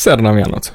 ser 0.00 0.24
na 0.24 0.32
Vianoce. 0.32 0.72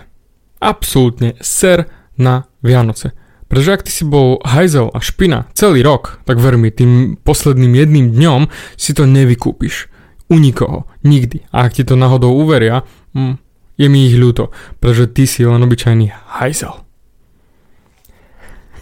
Absolútne 0.62 1.34
ser 1.42 1.90
na 2.14 2.46
Vianoce. 2.62 3.18
Pretože 3.50 3.74
ak 3.74 3.86
ty 3.86 3.92
si 3.94 4.06
bol 4.06 4.38
hajzel 4.46 4.94
a 4.94 5.02
špina 5.02 5.50
celý 5.58 5.82
rok, 5.82 6.22
tak 6.30 6.38
ver 6.38 6.62
mi, 6.62 6.70
tým 6.70 7.18
posledným 7.18 7.74
jedným 7.74 8.14
dňom 8.14 8.42
si 8.78 8.94
to 8.94 9.10
nevykúpiš. 9.10 9.90
U 10.30 10.38
nikoho. 10.38 10.86
Nikdy. 11.06 11.50
A 11.54 11.70
ak 11.70 11.78
ti 11.78 11.84
to 11.86 11.98
náhodou 11.98 12.34
uveria, 12.34 12.86
hm, 13.18 13.38
je 13.78 13.88
mi 13.90 14.10
ich 14.10 14.18
ľúto, 14.18 14.54
pretože 14.78 15.14
ty 15.14 15.30
si 15.30 15.46
len 15.46 15.62
obyčajný 15.62 16.14
hajzel. 16.38 16.86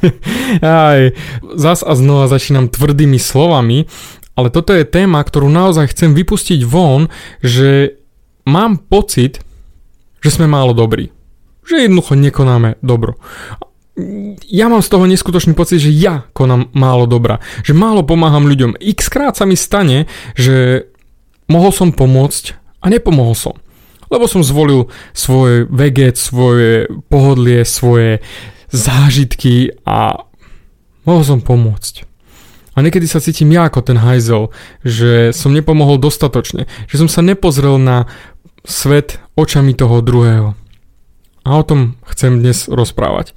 Aj, 0.63 1.11
zas 1.55 1.79
a 1.83 1.93
znova 1.95 2.27
začínam 2.27 2.67
tvrdými 2.71 3.19
slovami, 3.19 3.87
ale 4.35 4.47
toto 4.51 4.75
je 4.75 4.87
téma, 4.87 5.23
ktorú 5.23 5.47
naozaj 5.47 5.91
chcem 5.95 6.11
vypustiť 6.15 6.63
von, 6.63 7.11
že 7.39 7.99
mám 8.47 8.79
pocit, 8.79 9.43
že 10.23 10.31
sme 10.31 10.47
málo 10.47 10.71
dobrí. 10.71 11.11
Že 11.67 11.91
jednoducho 11.91 12.15
nekonáme 12.15 12.79
dobro 12.79 13.19
ja 14.49 14.65
mám 14.73 14.81
z 14.81 14.89
toho 14.89 15.05
neskutočný 15.05 15.53
pocit, 15.53 15.77
že 15.77 15.93
ja 15.93 16.25
konám 16.33 16.73
málo 16.73 17.05
dobra. 17.05 17.37
Že 17.61 17.77
málo 17.77 18.01
pomáham 18.01 18.49
ľuďom. 18.49 18.81
X 18.81 19.09
krát 19.09 19.37
sa 19.37 19.45
mi 19.45 19.53
stane, 19.53 20.09
že 20.33 20.89
mohol 21.45 21.69
som 21.69 21.93
pomôcť 21.93 22.57
a 22.81 22.89
nepomohol 22.89 23.37
som. 23.37 23.55
Lebo 24.09 24.25
som 24.25 24.41
zvolil 24.41 24.89
svoje 25.13 25.69
veget, 25.69 26.17
svoje 26.17 26.89
pohodlie, 27.09 27.65
svoje 27.65 28.21
zážitky 28.73 29.73
a 29.85 30.25
mohol 31.05 31.21
som 31.21 31.39
pomôcť. 31.41 32.09
A 32.73 32.81
niekedy 32.81 33.05
sa 33.05 33.21
cítim 33.21 33.53
ja 33.53 33.69
ako 33.69 33.85
ten 33.85 34.01
hajzel, 34.01 34.49
že 34.81 35.29
som 35.29 35.53
nepomohol 35.53 36.01
dostatočne, 36.01 36.65
že 36.89 36.97
som 36.97 37.05
sa 37.05 37.21
nepozrel 37.21 37.77
na 37.77 38.09
svet 38.65 39.19
očami 39.35 39.75
toho 39.75 40.01
druhého. 40.01 40.55
A 41.43 41.49
o 41.59 41.63
tom 41.63 41.99
chcem 42.07 42.39
dnes 42.39 42.71
rozprávať 42.71 43.35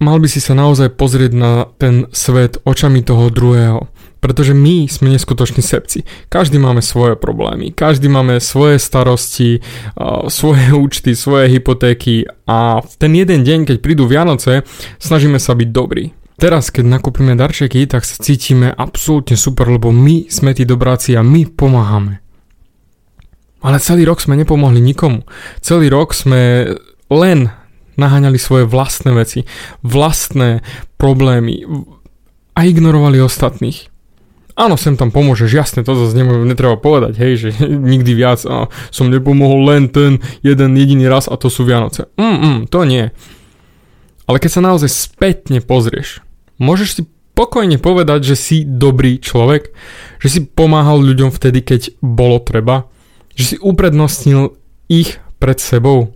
mal 0.00 0.16
by 0.16 0.28
si 0.32 0.40
sa 0.40 0.56
naozaj 0.56 0.96
pozrieť 0.96 1.32
na 1.36 1.68
ten 1.76 2.08
svet 2.10 2.58
očami 2.64 3.04
toho 3.04 3.28
druhého. 3.28 3.86
Pretože 4.20 4.52
my 4.52 4.84
sme 4.84 5.16
neskutoční 5.16 5.64
sebci. 5.64 6.04
Každý 6.28 6.60
máme 6.60 6.84
svoje 6.84 7.16
problémy, 7.16 7.72
každý 7.72 8.12
máme 8.12 8.36
svoje 8.36 8.76
starosti, 8.76 9.64
svoje 10.28 10.64
účty, 10.84 11.16
svoje 11.16 11.48
hypotéky 11.48 12.28
a 12.44 12.84
v 12.84 12.92
ten 13.00 13.12
jeden 13.16 13.44
deň, 13.44 13.64
keď 13.64 13.76
prídu 13.80 14.04
Vianoce, 14.04 14.68
snažíme 15.00 15.40
sa 15.40 15.56
byť 15.56 15.68
dobrí. 15.72 16.12
Teraz, 16.40 16.72
keď 16.72 17.00
nakúpime 17.00 17.36
darčeky, 17.36 17.84
tak 17.84 18.04
sa 18.04 18.16
cítime 18.16 18.72
absolútne 18.72 19.36
super, 19.36 19.68
lebo 19.68 19.92
my 19.92 20.28
sme 20.32 20.56
tí 20.56 20.64
dobráci 20.64 21.12
a 21.16 21.20
my 21.24 21.44
pomáhame. 21.52 22.24
Ale 23.60 23.76
celý 23.80 24.08
rok 24.08 24.24
sme 24.24 24.40
nepomohli 24.40 24.80
nikomu. 24.80 25.28
Celý 25.60 25.92
rok 25.92 26.16
sme 26.16 26.74
len 27.12 27.52
naháňali 28.00 28.40
svoje 28.40 28.64
vlastné 28.64 29.12
veci, 29.12 29.44
vlastné 29.84 30.64
problémy 30.96 31.68
a 32.56 32.60
ignorovali 32.64 33.20
ostatných. 33.20 33.92
Áno, 34.60 34.76
sem 34.76 34.92
tam 34.92 35.08
pomôžeš, 35.08 35.50
jasne, 35.56 35.80
to 35.80 35.96
zase 35.96 36.16
netreba 36.20 36.76
povedať, 36.76 37.16
hej, 37.16 37.32
že 37.36 37.48
nikdy 37.92 38.12
viac 38.12 38.44
a 38.48 38.68
som 38.92 39.08
nepomohol 39.08 39.64
len 39.68 39.88
ten 39.88 40.20
jeden 40.44 40.76
jediný 40.76 41.08
raz 41.08 41.28
a 41.28 41.36
to 41.40 41.48
sú 41.48 41.64
Vianoce. 41.64 42.08
Mm, 42.20 42.68
to 42.68 42.84
nie. 42.84 43.08
Ale 44.28 44.36
keď 44.38 44.50
sa 44.52 44.62
naozaj 44.62 44.90
spätne 44.92 45.64
pozrieš, 45.64 46.20
môžeš 46.60 46.88
si 46.92 47.02
pokojne 47.32 47.80
povedať, 47.80 48.34
že 48.34 48.36
si 48.36 48.56
dobrý 48.68 49.16
človek, 49.16 49.72
že 50.20 50.28
si 50.28 50.40
pomáhal 50.44 51.00
ľuďom 51.00 51.32
vtedy, 51.32 51.64
keď 51.64 51.96
bolo 52.04 52.36
treba, 52.44 52.84
že 53.34 53.44
si 53.44 53.56
uprednostnil 53.58 54.56
ich 54.90 55.22
pred 55.38 55.58
sebou, 55.60 56.12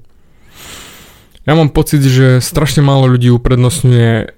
ja 1.44 1.52
mám 1.52 1.68
pocit, 1.68 2.00
že 2.00 2.40
strašne 2.40 2.80
málo 2.80 3.04
ľudí 3.04 3.28
uprednostňuje 3.28 4.32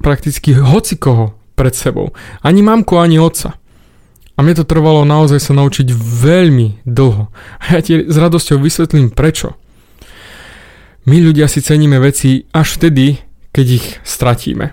prakticky 0.00 0.56
hoci 0.56 0.96
koho 0.96 1.36
pred 1.52 1.76
sebou. 1.76 2.16
Ani 2.40 2.64
mamku, 2.64 2.96
ani 2.96 3.20
otca. 3.20 3.60
A 4.32 4.40
mne 4.40 4.56
to 4.56 4.64
trvalo 4.64 5.04
naozaj 5.04 5.42
sa 5.42 5.52
naučiť 5.52 5.92
veľmi 5.92 6.86
dlho. 6.88 7.28
A 7.60 7.64
ja 7.76 7.80
ti 7.84 8.08
s 8.08 8.16
radosťou 8.16 8.56
vysvetlím 8.56 9.12
prečo. 9.12 9.58
My 11.04 11.20
ľudia 11.20 11.44
si 11.50 11.60
ceníme 11.60 12.00
veci 12.00 12.48
až 12.56 12.80
vtedy, 12.80 13.20
keď 13.52 13.66
ich 13.68 13.86
stratíme. 14.06 14.72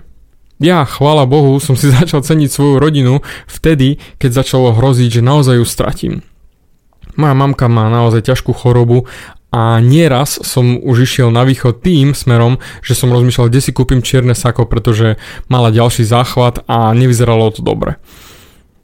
Ja, 0.56 0.88
chvála 0.88 1.28
Bohu, 1.28 1.60
som 1.60 1.76
si 1.76 1.92
začal 1.98 2.24
ceniť 2.24 2.48
svoju 2.48 2.80
rodinu 2.80 3.20
vtedy, 3.44 4.00
keď 4.16 4.40
začalo 4.40 4.72
hroziť, 4.72 5.20
že 5.20 5.26
naozaj 5.26 5.60
ju 5.60 5.66
stratím. 5.68 6.14
Moja 7.16 7.34
mamka 7.34 7.66
má 7.66 7.88
naozaj 7.88 8.28
ťažkú 8.28 8.52
chorobu 8.52 9.08
a 9.56 9.80
nieraz 9.80 10.36
som 10.44 10.76
už 10.76 11.08
išiel 11.08 11.32
na 11.32 11.46
východ 11.48 11.80
tým 11.80 12.12
smerom, 12.12 12.60
že 12.84 12.92
som 12.92 13.08
rozmýšľal, 13.08 13.48
kde 13.48 13.60
si 13.64 13.72
kúpim 13.72 14.04
čierne 14.04 14.36
sako, 14.36 14.68
pretože 14.68 15.16
mala 15.48 15.72
ďalší 15.72 16.04
záchvat 16.04 16.68
a 16.68 16.92
nevyzeralo 16.92 17.48
to 17.56 17.64
dobre. 17.64 17.96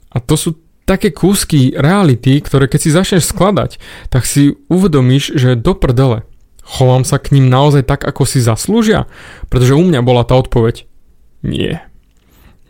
A 0.09 0.17
to 0.17 0.33
sú 0.33 0.57
také 0.83 1.13
kúsky 1.13 1.77
reality, 1.77 2.41
ktoré 2.41 2.65
keď 2.67 2.79
si 2.81 2.89
začneš 2.89 3.29
skladať, 3.31 3.77
tak 4.11 4.27
si 4.27 4.57
uvedomíš, 4.67 5.37
že 5.37 5.55
do 5.55 5.77
prdele. 5.77 6.27
Chovám 6.63 7.03
sa 7.03 7.19
k 7.19 7.35
ním 7.35 7.51
naozaj 7.51 7.83
tak, 7.83 8.07
ako 8.07 8.23
si 8.23 8.39
zaslúžia? 8.39 9.05
Pretože 9.51 9.75
u 9.75 9.83
mňa 9.83 9.99
bola 9.99 10.23
tá 10.23 10.39
odpoveď 10.39 10.87
nie. 11.43 11.75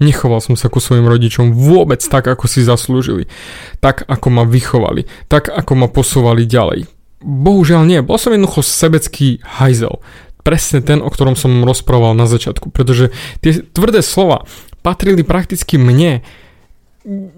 Nechoval 0.01 0.41
som 0.41 0.57
sa 0.57 0.71
ku 0.73 0.81
svojim 0.81 1.05
rodičom 1.05 1.53
vôbec 1.53 2.01
tak, 2.01 2.25
ako 2.25 2.49
si 2.49 2.65
zaslúžili. 2.65 3.29
Tak, 3.77 4.09
ako 4.09 4.27
ma 4.33 4.43
vychovali. 4.43 5.05
Tak, 5.29 5.53
ako 5.53 5.71
ma 5.77 5.87
posúvali 5.91 6.49
ďalej 6.49 6.89
Bohužiaľ 7.23 7.87
nie, 7.87 8.03
bol 8.03 8.19
som 8.19 8.35
jednoducho 8.35 8.59
sebecký 8.59 9.39
hajzel. 9.47 10.03
Presne 10.43 10.83
ten, 10.83 10.99
o 10.99 11.07
ktorom 11.07 11.39
som 11.39 11.63
rozprával 11.63 12.19
na 12.19 12.27
začiatku, 12.27 12.67
pretože 12.75 13.15
tie 13.39 13.63
tvrdé 13.63 14.03
slova 14.03 14.43
patrili 14.83 15.23
prakticky 15.23 15.79
mne. 15.79 16.19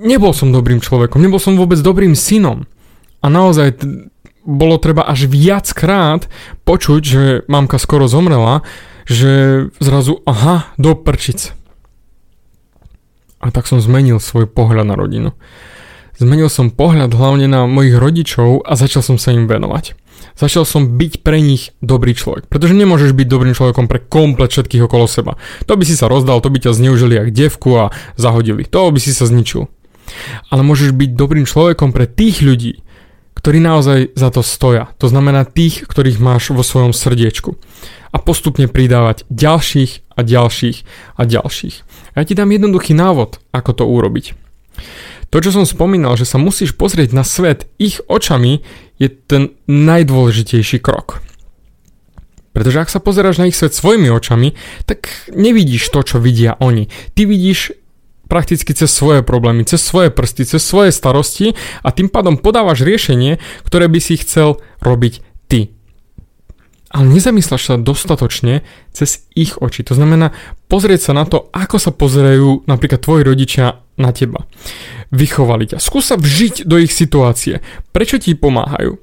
Nebol 0.02 0.34
som 0.34 0.50
dobrým 0.50 0.82
človekom, 0.82 1.22
nebol 1.22 1.38
som 1.38 1.54
vôbec 1.54 1.78
dobrým 1.86 2.18
synom. 2.18 2.66
A 3.22 3.30
naozaj 3.30 3.78
bolo 4.42 4.82
treba 4.82 5.06
až 5.06 5.30
viackrát 5.30 6.26
počuť, 6.66 7.02
že 7.06 7.24
mamka 7.46 7.78
skoro 7.78 8.10
zomrela, 8.10 8.66
že 9.06 9.66
zrazu, 9.78 10.26
aha, 10.26 10.74
do 10.82 10.98
prčic. 10.98 11.54
A 13.46 13.54
tak 13.54 13.70
som 13.70 13.78
zmenil 13.78 14.18
svoj 14.18 14.50
pohľad 14.50 14.90
na 14.90 14.98
rodinu. 14.98 15.38
Zmenil 16.18 16.50
som 16.50 16.74
pohľad 16.74 17.14
hlavne 17.14 17.46
na 17.46 17.70
mojich 17.70 17.94
rodičov 17.94 18.66
a 18.66 18.74
začal 18.74 19.06
som 19.06 19.22
sa 19.22 19.38
im 19.38 19.46
venovať. 19.46 19.94
Začal 20.34 20.66
som 20.66 20.98
byť 20.98 21.22
pre 21.22 21.38
nich 21.44 21.76
dobrý 21.86 22.18
človek, 22.18 22.50
pretože 22.50 22.74
nemôžeš 22.74 23.14
byť 23.14 23.28
dobrým 23.30 23.54
človekom 23.54 23.86
pre 23.86 24.02
komplet 24.02 24.50
všetkých 24.50 24.90
okolo 24.90 25.06
seba. 25.06 25.38
To 25.70 25.78
by 25.78 25.84
si 25.86 25.94
sa 25.94 26.10
rozdal, 26.10 26.42
to 26.42 26.50
by 26.50 26.58
ťa 26.58 26.74
zneužili 26.74 27.20
jak 27.20 27.30
devku 27.36 27.70
a 27.78 27.94
zahodili. 28.18 28.66
To 28.74 28.90
by 28.90 28.98
si 28.98 29.14
sa 29.14 29.30
zničil. 29.30 29.70
Ale 30.50 30.66
môžeš 30.66 30.96
byť 30.96 31.10
dobrým 31.14 31.46
človekom 31.46 31.94
pre 31.94 32.10
tých 32.10 32.42
ľudí, 32.42 32.82
ktorí 33.46 33.62
naozaj 33.62 34.18
za 34.18 34.34
to 34.34 34.42
stoja. 34.42 34.90
To 34.98 35.06
znamená 35.06 35.46
tých, 35.46 35.86
ktorých 35.86 36.18
máš 36.18 36.50
vo 36.50 36.66
svojom 36.66 36.98
srdiečku. 36.98 37.54
A 38.10 38.18
postupne 38.18 38.66
pridávať 38.66 39.22
ďalších 39.30 40.18
a 40.18 40.26
ďalších 40.26 40.78
a 41.14 41.22
ďalších. 41.30 41.76
Ja 42.18 42.26
ti 42.26 42.34
dám 42.34 42.50
jednoduchý 42.50 42.98
návod, 42.98 43.38
ako 43.54 43.72
to 43.78 43.84
urobiť. 43.86 44.34
To, 45.30 45.38
čo 45.38 45.54
som 45.54 45.62
spomínal, 45.62 46.18
že 46.18 46.26
sa 46.26 46.42
musíš 46.42 46.74
pozrieť 46.74 47.14
na 47.14 47.22
svet 47.22 47.70
ich 47.78 48.02
očami, 48.10 48.66
je 48.98 49.14
ten 49.14 49.54
najdôležitejší 49.70 50.82
krok. 50.82 51.22
Pretože 52.50 52.82
ak 52.82 52.90
sa 52.90 52.98
pozeráš 52.98 53.38
na 53.38 53.46
ich 53.46 53.54
svet 53.54 53.78
svojimi 53.78 54.10
očami, 54.10 54.58
tak 54.90 55.06
nevidíš 55.30 55.94
to, 55.94 56.02
čo 56.02 56.18
vidia 56.18 56.58
oni. 56.58 56.90
Ty 57.14 57.30
vidíš 57.30 57.78
prakticky 58.26 58.74
cez 58.74 58.92
svoje 58.92 59.22
problémy, 59.22 59.66
cez 59.66 59.82
svoje 59.82 60.10
prsty, 60.10 60.46
cez 60.46 60.62
svoje 60.62 60.92
starosti 60.94 61.54
a 61.82 61.90
tým 61.94 62.10
pádom 62.10 62.38
podávaš 62.38 62.86
riešenie, 62.86 63.38
ktoré 63.66 63.90
by 63.90 64.00
si 64.02 64.20
chcel 64.22 64.62
robiť 64.82 65.22
ty. 65.50 65.72
Ale 66.96 67.12
nezamýšľaš 67.12 67.64
sa 67.64 67.76
dostatočne 67.76 68.64
cez 68.96 69.28
ich 69.36 69.60
oči. 69.60 69.84
To 69.84 69.98
znamená 70.00 70.32
pozrieť 70.72 71.12
sa 71.12 71.14
na 71.14 71.28
to, 71.28 71.52
ako 71.52 71.76
sa 71.76 71.92
pozerajú 71.92 72.64
napríklad 72.72 73.04
tvoji 73.04 73.28
rodičia 73.28 73.84
na 74.00 74.16
teba 74.16 74.48
vychovali 75.16 75.72
ťa. 75.72 75.78
Skús 75.82 76.10
sa 76.10 76.20
vžiť 76.20 76.66
do 76.66 76.76
ich 76.76 76.92
situácie. 76.92 77.62
Prečo 77.96 78.18
ti 78.18 78.34
pomáhajú? 78.34 78.98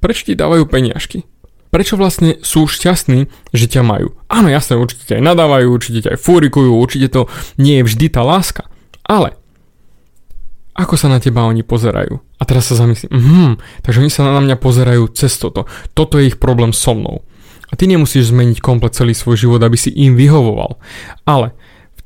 Prečo 0.00 0.32
ti 0.32 0.34
dávajú 0.38 0.64
peniažky? 0.68 1.28
Prečo 1.70 1.98
vlastne 1.98 2.38
sú 2.40 2.70
šťastní, 2.70 3.26
že 3.52 3.66
ťa 3.66 3.82
majú? 3.82 4.14
Áno, 4.30 4.48
jasné, 4.48 4.78
určite 4.78 5.06
ťa 5.06 5.18
aj 5.20 5.24
nadávajú, 5.24 5.66
určite 5.68 5.98
ťa 6.06 6.10
aj 6.16 6.20
fúrikujú, 6.22 6.70
určite 6.72 7.08
to 7.12 7.22
nie 7.58 7.82
je 7.82 7.86
vždy 7.86 8.06
tá 8.12 8.22
láska. 8.22 8.70
Ale 9.06 9.34
ako 10.76 10.94
sa 10.94 11.08
na 11.08 11.18
teba 11.18 11.48
oni 11.48 11.64
pozerajú? 11.64 12.20
A 12.36 12.42
teraz 12.44 12.68
sa 12.68 12.76
zamyslím, 12.76 13.10
mhm, 13.12 13.50
takže 13.80 14.00
oni 14.04 14.12
sa 14.12 14.28
na 14.28 14.40
mňa 14.42 14.56
pozerajú 14.60 15.08
cez 15.16 15.34
toto. 15.40 15.64
Toto 15.96 16.20
je 16.20 16.30
ich 16.32 16.38
problém 16.38 16.70
so 16.76 16.92
mnou. 16.92 17.24
A 17.66 17.74
ty 17.74 17.90
nemusíš 17.90 18.30
zmeniť 18.30 18.62
komplet 18.62 18.94
celý 18.94 19.16
svoj 19.16 19.34
život, 19.40 19.60
aby 19.64 19.74
si 19.74 19.90
im 19.90 20.14
vyhovoval. 20.14 20.78
Ale 21.26 21.56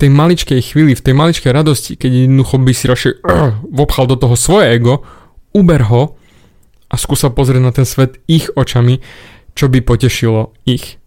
tej 0.00 0.08
maličkej 0.08 0.60
chvíli, 0.64 0.96
v 0.96 1.04
tej 1.04 1.12
maličkej 1.12 1.52
radosti, 1.52 1.92
keď 2.00 2.24
jednoducho 2.24 2.56
by 2.56 2.72
si 2.72 2.84
radšej 2.88 3.12
uh, 3.20 3.60
vopchal 3.84 4.08
do 4.08 4.16
toho 4.16 4.32
svoje 4.32 4.72
ego, 4.72 5.04
uber 5.52 5.84
ho 5.92 6.16
a 6.90 6.96
skúsa 6.96 7.28
pozrieť 7.28 7.62
na 7.62 7.72
ten 7.76 7.84
svet 7.84 8.16
ich 8.24 8.48
očami, 8.56 9.04
čo 9.54 9.68
by 9.68 9.80
potešilo 9.82 10.54
ich. 10.64 10.98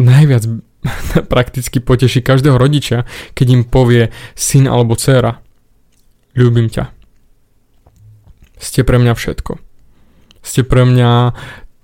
Najviac 0.00 0.44
prakticky 1.32 1.78
poteší 1.80 2.24
každého 2.24 2.56
rodiča, 2.56 3.04
keď 3.36 3.46
im 3.52 3.62
povie 3.68 4.08
syn 4.36 4.68
alebo 4.68 4.96
dcéra 4.96 5.40
ľúbim 6.34 6.70
ťa. 6.70 6.94
Ste 8.60 8.84
pre 8.84 9.00
mňa 9.00 9.16
všetko. 9.16 9.56
Ste 10.40 10.64
pre 10.64 10.84
mňa 10.84 11.32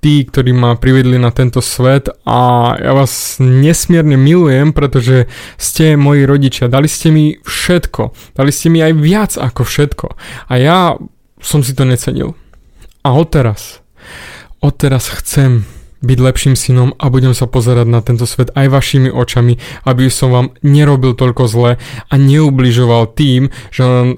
tí, 0.00 0.22
ktorí 0.22 0.52
ma 0.54 0.78
privedli 0.78 1.18
na 1.18 1.32
tento 1.32 1.58
svet 1.58 2.12
a 2.28 2.72
ja 2.78 2.92
vás 2.94 3.42
nesmierne 3.42 4.14
milujem, 4.14 4.70
pretože 4.70 5.26
ste 5.56 5.98
moji 5.98 6.28
rodičia. 6.28 6.70
Dali 6.70 6.86
ste 6.86 7.10
mi 7.10 7.34
všetko. 7.42 8.36
Dali 8.36 8.52
ste 8.52 8.70
mi 8.70 8.84
aj 8.84 8.92
viac 8.96 9.32
ako 9.34 9.66
všetko. 9.66 10.06
A 10.46 10.52
ja 10.60 10.94
som 11.40 11.64
si 11.64 11.74
to 11.74 11.82
necenil. 11.88 12.36
A 13.02 13.16
odteraz, 13.16 13.80
odteraz 14.60 15.08
chcem 15.08 15.64
byť 16.04 16.18
lepším 16.20 16.54
synom 16.54 16.92
a 17.00 17.08
budem 17.08 17.32
sa 17.32 17.48
pozerať 17.48 17.86
na 17.88 18.04
tento 18.04 18.28
svet 18.28 18.52
aj 18.52 18.68
vašimi 18.68 19.08
očami, 19.08 19.56
aby 19.88 20.12
som 20.12 20.28
vám 20.30 20.46
nerobil 20.60 21.16
toľko 21.16 21.44
zle 21.48 21.72
a 21.82 22.14
neubližoval 22.14 23.16
tým, 23.16 23.48
že 23.72 23.82
len 23.82 24.08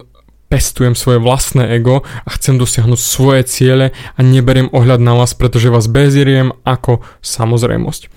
pestujem 0.49 0.97
svoje 0.97 1.21
vlastné 1.21 1.77
ego 1.77 2.03
a 2.03 2.29
chcem 2.35 2.57
dosiahnuť 2.57 3.01
svoje 3.01 3.43
ciele 3.45 3.87
a 3.93 4.19
neberiem 4.25 4.73
ohľad 4.73 4.99
na 4.99 5.15
vás, 5.15 5.37
pretože 5.37 5.69
vás 5.69 5.87
beziriem 5.87 6.57
ako 6.65 7.05
samozrejmosť. 7.21 8.09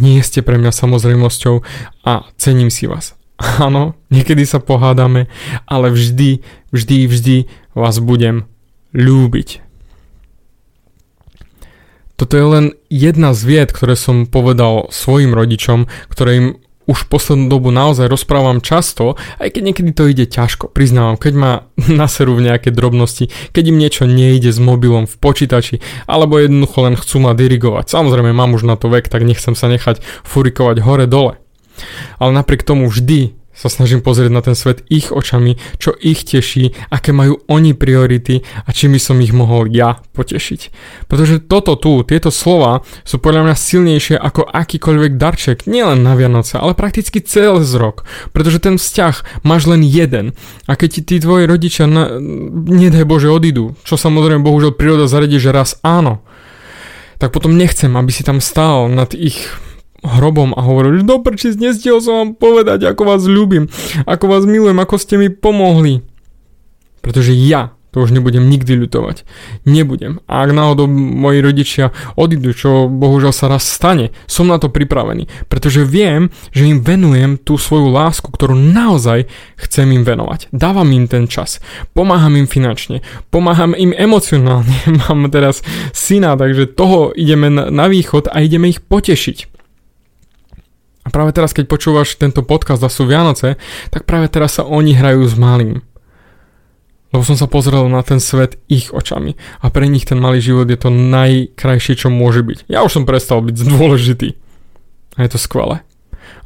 Nie 0.00 0.24
ste 0.24 0.40
pre 0.40 0.56
mňa 0.56 0.72
samozrejmosťou 0.72 1.60
a 2.08 2.24
cením 2.40 2.72
si 2.72 2.88
vás. 2.88 3.12
Áno, 3.60 3.92
niekedy 4.08 4.48
sa 4.48 4.64
pohádame, 4.64 5.28
ale 5.68 5.92
vždy, 5.92 6.40
vždy, 6.72 6.98
vždy 7.06 7.36
vás 7.76 8.00
budem 8.00 8.48
ľúbiť. 8.96 9.71
Toto 12.22 12.38
je 12.38 12.46
len 12.46 12.66
jedna 12.86 13.34
z 13.34 13.42
vied, 13.42 13.74
ktoré 13.74 13.98
som 13.98 14.30
povedal 14.30 14.86
svojim 14.94 15.34
rodičom, 15.34 15.90
ktoré 16.06 16.30
im 16.38 16.48
už 16.86 17.10
poslednú 17.10 17.50
dobu 17.50 17.74
naozaj 17.74 18.06
rozprávam 18.06 18.62
často, 18.62 19.18
aj 19.42 19.50
keď 19.50 19.62
niekedy 19.66 19.90
to 19.90 20.06
ide 20.06 20.30
ťažko, 20.30 20.70
priznávam, 20.70 21.18
keď 21.18 21.34
ma 21.34 21.52
naserú 22.06 22.38
v 22.38 22.46
nejaké 22.46 22.70
drobnosti, 22.70 23.26
keď 23.50 23.74
im 23.74 23.80
niečo 23.82 24.06
nejde 24.06 24.54
s 24.54 24.62
mobilom 24.62 25.10
v 25.10 25.18
počítači, 25.18 25.82
alebo 26.06 26.38
jednoducho 26.38 26.78
len 26.86 26.94
chcú 26.94 27.26
ma 27.26 27.34
dirigovať. 27.34 27.90
Samozrejme, 27.90 28.30
mám 28.30 28.54
už 28.54 28.70
na 28.70 28.78
to 28.78 28.86
vek, 28.86 29.10
tak 29.10 29.26
nechcem 29.26 29.58
sa 29.58 29.66
nechať 29.66 29.98
furikovať 30.22 30.78
hore-dole. 30.78 31.42
Ale 32.22 32.30
napriek 32.30 32.62
tomu 32.62 32.86
vždy 32.86 33.34
sa 33.52 33.68
snažím 33.68 34.00
pozrieť 34.00 34.32
na 34.32 34.40
ten 34.40 34.56
svet 34.56 34.80
ich 34.88 35.12
očami, 35.12 35.60
čo 35.76 35.92
ich 36.00 36.24
teší, 36.24 36.72
aké 36.88 37.12
majú 37.12 37.44
oni 37.52 37.76
priority 37.76 38.40
a 38.64 38.72
čím 38.72 38.96
by 38.96 39.00
som 39.00 39.20
ich 39.20 39.36
mohol 39.36 39.68
ja 39.68 40.00
potešiť. 40.16 40.60
Pretože 41.06 41.44
toto 41.44 41.76
tu, 41.76 42.00
tieto 42.02 42.32
slova 42.32 42.80
sú 43.04 43.20
podľa 43.20 43.52
mňa 43.52 43.56
silnejšie 43.56 44.16
ako 44.16 44.48
akýkoľvek 44.48 45.12
darček, 45.20 45.58
nielen 45.68 46.00
na 46.00 46.16
Vianoce, 46.16 46.56
ale 46.56 46.72
prakticky 46.72 47.20
celý 47.20 47.64
rok. 47.76 48.08
Pretože 48.32 48.58
ten 48.58 48.80
vzťah 48.80 49.44
máš 49.44 49.68
len 49.68 49.84
jeden. 49.84 50.32
A 50.64 50.74
keď 50.74 50.88
ti 50.98 51.02
tí 51.04 51.16
tvoji 51.20 51.44
rodičia, 51.44 51.84
na, 51.84 52.08
nedaj 52.66 53.04
Bože, 53.04 53.28
odídu, 53.28 53.76
čo 53.84 54.00
samozrejme 54.00 54.40
bohužiaľ 54.40 54.72
príroda 54.72 55.04
zaredí, 55.04 55.36
že 55.36 55.52
raz 55.52 55.76
áno, 55.84 56.24
tak 57.20 57.30
potom 57.30 57.54
nechcem, 57.54 57.92
aby 57.94 58.10
si 58.10 58.26
tam 58.26 58.42
stál 58.42 58.90
nad 58.90 59.14
ich 59.14 59.46
hrobom 60.02 60.50
a 60.54 60.60
hovoril, 60.60 61.00
že 61.00 61.08
dobre, 61.08 61.38
či 61.38 61.54
nestiel 61.54 62.02
som 62.02 62.14
vám 62.18 62.30
povedať, 62.34 62.90
ako 62.90 63.02
vás 63.06 63.22
ľúbim, 63.24 63.70
ako 64.04 64.24
vás 64.26 64.42
milujem, 64.44 64.78
ako 64.82 64.94
ste 64.98 65.14
mi 65.16 65.30
pomohli. 65.30 66.02
Pretože 67.02 67.34
ja 67.34 67.74
to 67.92 68.00
už 68.00 68.16
nebudem 68.16 68.48
nikdy 68.48 68.72
ľutovať. 68.72 69.28
Nebudem. 69.68 70.24
A 70.24 70.48
ak 70.48 70.56
náhodou 70.56 70.88
moji 70.88 71.44
rodičia 71.44 71.92
odídu, 72.16 72.56
čo 72.56 72.88
bohužiaľ 72.88 73.36
sa 73.36 73.52
raz 73.52 73.68
stane, 73.68 74.16
som 74.24 74.48
na 74.48 74.56
to 74.56 74.72
pripravený. 74.72 75.28
Pretože 75.52 75.84
viem, 75.84 76.32
že 76.56 76.72
im 76.72 76.80
venujem 76.80 77.36
tú 77.36 77.60
svoju 77.60 77.92
lásku, 77.92 78.32
ktorú 78.32 78.56
naozaj 78.56 79.28
chcem 79.60 79.92
im 79.92 80.08
venovať. 80.08 80.48
Dávam 80.56 80.88
im 80.88 81.04
ten 81.04 81.28
čas. 81.28 81.60
Pomáham 81.92 82.32
im 82.40 82.48
finančne. 82.48 83.04
Pomáham 83.28 83.76
im 83.76 83.92
emocionálne. 83.92 84.72
Mám 85.04 85.28
teraz 85.28 85.60
syna, 85.92 86.40
takže 86.40 86.72
toho 86.72 87.12
ideme 87.12 87.52
na 87.52 87.92
východ 87.92 88.32
a 88.32 88.40
ideme 88.40 88.72
ich 88.72 88.80
potešiť. 88.80 89.51
A 91.02 91.10
práve 91.10 91.34
teraz, 91.34 91.50
keď 91.50 91.66
počúvaš 91.66 92.14
tento 92.14 92.46
podcast 92.46 92.78
a 92.86 92.90
sú 92.90 93.10
Vianoce, 93.10 93.58
tak 93.90 94.06
práve 94.06 94.30
teraz 94.30 94.58
sa 94.58 94.62
oni 94.62 94.94
hrajú 94.94 95.26
s 95.26 95.34
malým. 95.34 95.82
Lebo 97.12 97.22
som 97.26 97.36
sa 97.36 97.50
pozrel 97.50 97.84
na 97.92 98.00
ten 98.00 98.22
svet 98.22 98.56
ich 98.72 98.88
očami 98.88 99.36
a 99.60 99.68
pre 99.68 99.84
nich 99.84 100.08
ten 100.08 100.16
malý 100.16 100.40
život 100.40 100.64
je 100.70 100.80
to 100.80 100.88
najkrajšie, 100.88 102.06
čo 102.06 102.08
môže 102.08 102.40
byť. 102.40 102.70
Ja 102.72 102.86
už 102.86 103.02
som 103.02 103.04
prestal 103.04 103.42
byť 103.44 103.56
dôležitý. 103.76 104.38
A 105.18 105.26
je 105.26 105.30
to 105.34 105.42
skvelé. 105.42 105.84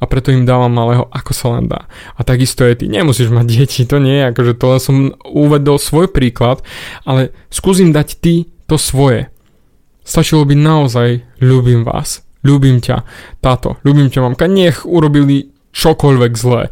A 0.00 0.04
preto 0.08 0.34
im 0.34 0.48
dávam 0.48 0.72
malého, 0.72 1.06
ako 1.12 1.32
sa 1.36 1.46
len 1.56 1.70
dá. 1.70 1.86
A 2.18 2.26
takisto 2.26 2.66
je 2.66 2.74
ty. 2.74 2.84
Nemusíš 2.90 3.30
mať 3.30 3.46
deti, 3.46 3.86
to 3.86 4.02
nie 4.02 4.18
je 4.18 4.28
akože 4.32 4.52
to 4.58 4.64
len 4.72 4.80
som 4.82 4.96
uvedol 5.22 5.78
svoj 5.78 6.10
príklad, 6.10 6.64
ale 7.06 7.30
skúsim 7.52 7.94
dať 7.94 8.08
ty 8.18 8.34
to 8.66 8.80
svoje. 8.80 9.30
Stačilo 10.02 10.42
by 10.42 10.58
naozaj 10.58 11.22
ľúbim 11.38 11.86
vás 11.86 12.25
ľúbim 12.46 12.78
ťa, 12.78 13.02
táto, 13.42 13.82
ľúbim 13.82 14.06
ťa 14.06 14.22
mamka, 14.22 14.46
nech 14.46 14.86
urobili 14.86 15.50
čokoľvek 15.74 16.32
zlé. 16.38 16.70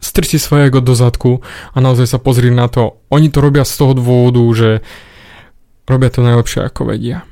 Strči 0.00 0.38
svoje 0.40 0.70
ego 0.70 0.80
do 0.80 0.94
zadku 0.94 1.42
a 1.74 1.76
naozaj 1.82 2.16
sa 2.16 2.18
pozri 2.22 2.48
na 2.48 2.70
to. 2.70 3.02
Oni 3.10 3.28
to 3.28 3.42
robia 3.42 3.66
z 3.66 3.74
toho 3.74 3.92
dôvodu, 3.92 4.40
že 4.54 4.68
robia 5.84 6.08
to 6.08 6.22
najlepšie 6.22 6.64
ako 6.64 6.88
vedia. 6.88 7.26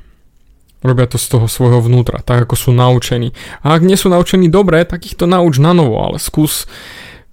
Robia 0.83 1.07
to 1.09 1.19
z 1.19 1.27
toho 1.27 1.47
svojho 1.47 1.81
vnútra, 1.81 2.23
tak 2.23 2.47
ako 2.47 2.55
sú 2.55 2.69
naučení. 2.71 3.35
A 3.65 3.75
ak 3.75 3.83
nie 3.83 3.99
sú 3.99 4.07
naučení 4.07 4.47
dobre, 4.47 4.83
tak 4.83 5.07
ich 5.07 5.15
to 5.17 5.27
nauč 5.27 5.59
na 5.59 5.75
novo, 5.75 5.99
ale 5.99 6.21
skús 6.21 6.69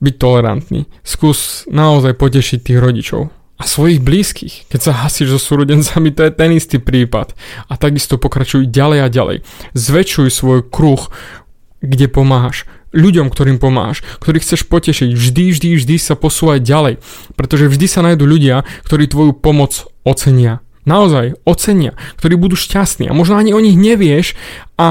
byť 0.02 0.14
tolerantný. 0.18 0.90
Skús 1.06 1.68
naozaj 1.70 2.18
potešiť 2.18 2.58
tých 2.62 2.78
rodičov 2.80 3.30
a 3.56 3.64
svojich 3.64 4.04
blízkych. 4.04 4.68
Keď 4.68 4.80
sa 4.80 4.92
hasíš 4.92 5.32
so 5.32 5.40
súrodencami, 5.40 6.12
to 6.12 6.28
je 6.28 6.32
ten 6.32 6.52
istý 6.52 6.76
prípad. 6.76 7.32
A 7.72 7.80
takisto 7.80 8.20
pokračuj 8.20 8.68
ďalej 8.68 8.98
a 9.00 9.08
ďalej. 9.08 9.36
Zväčšuj 9.72 10.28
svoj 10.28 10.60
kruh, 10.68 11.08
kde 11.80 12.06
pomáhaš. 12.12 12.68
Ľuďom, 12.92 13.32
ktorým 13.32 13.56
pomáhaš, 13.60 14.04
ktorých 14.20 14.44
chceš 14.44 14.68
potešiť. 14.68 15.12
Vždy, 15.12 15.44
vždy, 15.52 15.68
vždy 15.80 15.96
sa 15.96 16.16
posúvať 16.16 16.64
ďalej. 16.64 16.94
Pretože 17.36 17.72
vždy 17.72 17.86
sa 17.88 18.04
nájdú 18.04 18.28
ľudia, 18.28 18.64
ktorí 18.84 19.08
tvoju 19.08 19.32
pomoc 19.36 19.88
ocenia. 20.04 20.60
Naozaj, 20.84 21.40
ocenia. 21.48 21.96
Ktorí 22.20 22.36
budú 22.36 22.56
šťastní. 22.56 23.08
A 23.08 23.16
možno 23.16 23.40
ani 23.40 23.56
o 23.56 23.60
nich 23.60 23.76
nevieš 23.76 24.36
a 24.80 24.88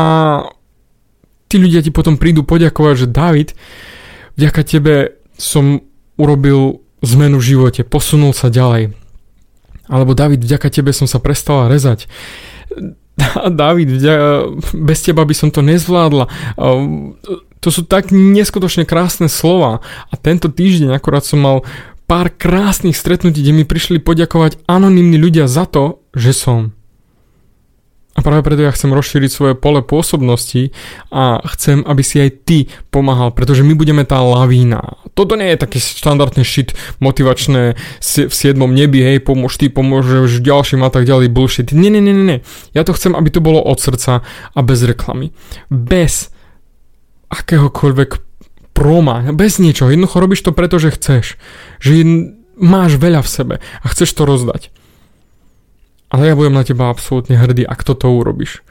tí 1.50 1.62
ľudia 1.62 1.86
ti 1.86 1.94
potom 1.94 2.18
prídu 2.18 2.42
poďakovať, 2.42 3.06
že 3.06 3.14
David, 3.14 3.50
vďaka 4.38 4.62
tebe 4.66 4.94
som 5.38 5.86
urobil 6.18 6.85
zmenu 7.06 7.40
v 7.40 7.48
živote, 7.56 7.82
posunul 7.86 8.36
sa 8.36 8.52
ďalej. 8.52 8.94
Alebo 9.86 10.18
David, 10.18 10.42
vďaka 10.42 10.74
tebe 10.74 10.92
som 10.92 11.06
sa 11.06 11.22
prestala 11.22 11.70
rezať. 11.70 12.10
David, 13.62 14.02
bez 14.74 15.00
teba 15.06 15.24
by 15.24 15.36
som 15.38 15.50
to 15.54 15.64
nezvládla. 15.64 16.26
To 17.64 17.70
sú 17.74 17.82
tak 17.88 18.14
neskutočne 18.14 18.86
krásne 18.86 19.32
slova. 19.32 19.82
A 20.12 20.14
tento 20.20 20.52
týždeň 20.52 20.94
akorát 20.94 21.26
som 21.26 21.42
mal 21.42 21.58
pár 22.06 22.30
krásnych 22.30 22.94
stretnutí, 22.94 23.42
kde 23.42 23.54
mi 23.56 23.66
prišli 23.66 23.98
poďakovať 23.98 24.62
anonimní 24.70 25.18
ľudia 25.18 25.50
za 25.50 25.66
to, 25.66 26.06
že 26.14 26.38
som. 26.38 26.75
A 28.16 28.24
práve 28.24 28.48
preto 28.48 28.64
ja 28.64 28.72
chcem 28.72 28.96
rozšíriť 28.96 29.28
svoje 29.28 29.54
pole 29.60 29.84
pôsobnosti 29.84 30.72
a 31.12 31.44
chcem, 31.52 31.84
aby 31.84 32.00
si 32.00 32.24
aj 32.24 32.48
ty 32.48 32.58
pomáhal, 32.88 33.36
pretože 33.36 33.68
my 33.68 33.76
budeme 33.76 34.08
tá 34.08 34.24
lavína. 34.24 35.04
Toto 35.12 35.36
nie 35.36 35.52
je 35.52 35.60
také 35.60 35.84
štandardné 35.84 36.48
shit 36.48 36.72
motivačné 37.04 37.76
v 38.00 38.34
siedmom 38.34 38.72
nebi, 38.72 39.04
hej, 39.04 39.20
pomôž 39.20 39.60
ty, 39.60 39.68
pomôžeš 39.68 40.40
ďalším 40.40 40.88
a 40.88 40.90
tak 40.90 41.04
ďalej, 41.04 41.28
bullshit. 41.28 41.76
Nie, 41.76 41.92
nie, 41.92 42.00
nie, 42.00 42.16
nie. 42.16 42.40
Ja 42.72 42.88
to 42.88 42.96
chcem, 42.96 43.20
aby 43.20 43.28
to 43.28 43.44
bolo 43.44 43.60
od 43.60 43.84
srdca 43.84 44.24
a 44.56 44.60
bez 44.64 44.80
reklamy. 44.88 45.36
Bez 45.68 46.32
akéhokoľvek 47.36 48.24
proma, 48.72 49.28
bez 49.36 49.60
niečoho. 49.60 49.92
Jednoducho 49.92 50.24
robíš 50.24 50.48
to 50.48 50.56
preto, 50.56 50.80
že 50.80 50.96
chceš. 50.96 51.36
Že 51.84 51.92
máš 52.56 52.96
veľa 52.96 53.20
v 53.24 53.30
sebe 53.32 53.56
a 53.60 53.86
chceš 53.92 54.16
to 54.16 54.24
rozdať. 54.24 54.72
Ale 56.16 56.32
ja 56.32 56.40
budem 56.40 56.56
na 56.56 56.64
teba 56.64 56.88
absolútne 56.88 57.36
hrdý, 57.36 57.68
ak 57.68 57.84
toto 57.84 58.08
urobíš. 58.08 58.64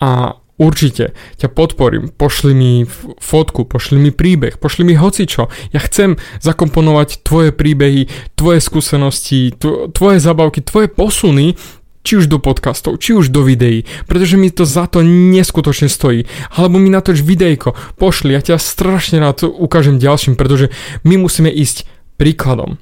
A 0.00 0.40
určite 0.56 1.12
ťa 1.36 1.52
podporím, 1.52 2.08
pošli 2.08 2.56
mi 2.56 2.72
fotku, 3.20 3.68
pošli 3.68 4.00
mi 4.00 4.08
príbeh, 4.08 4.56
pošli 4.56 4.88
mi 4.88 4.96
hocičo. 4.96 5.52
Ja 5.76 5.80
chcem 5.84 6.16
zakomponovať 6.40 7.20
tvoje 7.20 7.52
príbehy, 7.52 8.32
tvoje 8.32 8.64
skúsenosti, 8.64 9.52
tvoje 9.92 10.24
zabavky, 10.24 10.64
tvoje 10.64 10.88
posuny 10.88 11.60
či 12.00 12.22
už 12.22 12.32
do 12.32 12.40
podcastov, 12.40 13.02
či 13.02 13.18
už 13.18 13.34
do 13.34 13.42
videí, 13.42 13.82
pretože 14.06 14.38
mi 14.38 14.48
to 14.48 14.62
za 14.62 14.86
to 14.88 15.02
neskutočne 15.04 15.90
stojí. 15.90 16.24
Alebo 16.54 16.78
mi 16.80 16.88
natoč 16.88 17.20
videjko, 17.20 17.76
pošli, 18.00 18.32
ja 18.32 18.40
ťa 18.40 18.62
strašne 18.62 19.20
rád 19.20 19.44
ukážem 19.44 20.00
ďalším, 20.00 20.38
pretože 20.38 20.72
my 21.02 21.18
musíme 21.18 21.52
ísť 21.52 21.84
príkladom. 22.16 22.78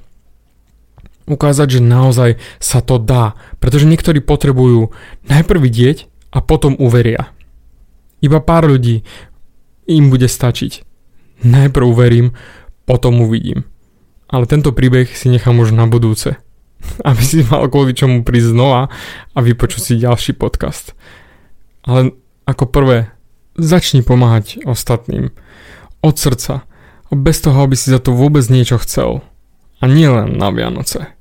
Ukázať, 1.25 1.79
že 1.79 1.81
naozaj 1.81 2.31
sa 2.61 2.85
to 2.85 3.01
dá, 3.01 3.33
pretože 3.57 3.89
niektorí 3.89 4.21
potrebujú 4.21 4.93
najprv 5.25 5.59
vidieť 5.59 5.97
a 6.29 6.43
potom 6.45 6.77
uveria. 6.77 7.33
Iba 8.21 8.41
pár 8.41 8.69
ľudí 8.69 9.01
im 9.89 10.13
bude 10.13 10.29
stačiť. 10.29 10.85
Najprv 11.45 11.85
uverím, 11.85 12.33
potom 12.85 13.21
uvidím. 13.25 13.65
Ale 14.29 14.49
tento 14.49 14.73
príbeh 14.73 15.09
si 15.09 15.29
nechám 15.29 15.57
už 15.61 15.73
na 15.73 15.85
budúce. 15.89 16.37
Aby 17.07 17.21
si 17.25 17.41
mal 17.45 17.69
kvôli 17.69 17.97
čomu 17.97 18.21
prísť 18.21 18.53
znova 18.53 18.89
a 19.33 19.37
vypočuť 19.41 19.81
si 19.81 20.01
ďalší 20.01 20.37
podcast. 20.37 20.93
Ale 21.85 22.13
ako 22.45 22.65
prvé, 22.69 23.13
začni 23.57 24.05
pomáhať 24.05 24.61
ostatným. 24.65 25.33
Od 26.05 26.15
srdca. 26.17 26.65
Bez 27.09 27.41
toho, 27.41 27.65
aby 27.65 27.77
si 27.77 27.89
za 27.93 28.01
to 28.01 28.13
vôbec 28.13 28.43
niečo 28.49 28.81
chcel. 28.81 29.23
A 29.79 29.87
nie 29.87 30.09
len 30.09 30.35
na 30.35 30.51
Vianoce. 30.51 31.14